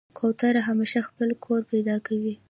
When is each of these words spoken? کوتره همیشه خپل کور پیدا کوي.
کوتره 0.17 0.61
همیشه 0.67 0.99
خپل 1.07 1.29
کور 1.43 1.61
پیدا 1.71 1.95
کوي. 2.07 2.35